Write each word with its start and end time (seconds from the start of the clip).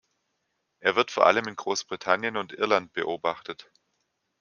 Er 0.79 0.95
wird 0.95 1.11
vor 1.11 1.27
allem 1.27 1.47
in 1.47 1.55
Großbritannien 1.55 2.35
und 2.35 2.53
Irland 2.53 2.91
beobachtet. 2.91 3.69